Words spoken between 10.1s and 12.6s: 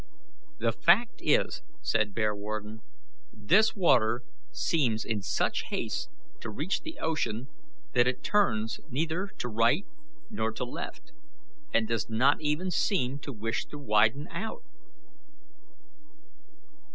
nor to left, and does not